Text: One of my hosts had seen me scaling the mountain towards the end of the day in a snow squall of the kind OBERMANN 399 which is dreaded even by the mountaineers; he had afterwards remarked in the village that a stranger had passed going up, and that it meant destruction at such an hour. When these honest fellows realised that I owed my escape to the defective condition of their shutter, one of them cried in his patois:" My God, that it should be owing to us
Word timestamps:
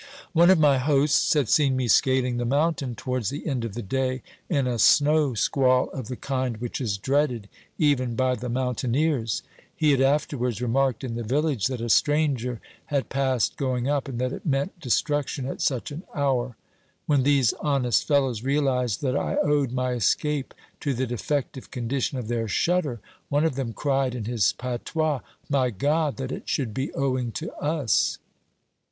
One 0.33 0.49
of 0.49 0.57
my 0.57 0.79
hosts 0.79 1.35
had 1.35 1.47
seen 1.47 1.75
me 1.75 1.87
scaling 1.87 2.37
the 2.37 2.43
mountain 2.43 2.95
towards 2.95 3.29
the 3.29 3.45
end 3.45 3.63
of 3.63 3.75
the 3.75 3.83
day 3.83 4.23
in 4.49 4.65
a 4.65 4.79
snow 4.79 5.35
squall 5.35 5.91
of 5.91 6.07
the 6.07 6.15
kind 6.15 6.55
OBERMANN 6.55 6.71
399 6.71 6.71
which 6.71 6.81
is 6.81 6.97
dreaded 6.97 7.49
even 7.77 8.15
by 8.15 8.33
the 8.33 8.49
mountaineers; 8.49 9.43
he 9.75 9.91
had 9.91 10.01
afterwards 10.01 10.59
remarked 10.59 11.03
in 11.03 11.13
the 11.13 11.21
village 11.21 11.67
that 11.67 11.81
a 11.81 11.87
stranger 11.87 12.59
had 12.87 13.09
passed 13.09 13.57
going 13.57 13.87
up, 13.87 14.07
and 14.07 14.17
that 14.19 14.33
it 14.33 14.43
meant 14.43 14.79
destruction 14.79 15.45
at 15.45 15.61
such 15.61 15.91
an 15.91 16.01
hour. 16.15 16.57
When 17.05 17.21
these 17.21 17.53
honest 17.59 18.07
fellows 18.07 18.41
realised 18.41 19.03
that 19.03 19.15
I 19.15 19.35
owed 19.35 19.71
my 19.71 19.91
escape 19.91 20.55
to 20.79 20.95
the 20.95 21.05
defective 21.05 21.69
condition 21.69 22.17
of 22.17 22.27
their 22.27 22.47
shutter, 22.47 23.01
one 23.29 23.45
of 23.45 23.53
them 23.53 23.71
cried 23.71 24.15
in 24.15 24.25
his 24.25 24.53
patois:" 24.53 25.19
My 25.47 25.69
God, 25.69 26.17
that 26.17 26.31
it 26.31 26.49
should 26.49 26.73
be 26.73 26.91
owing 26.95 27.31
to 27.33 27.53
us 27.57 28.17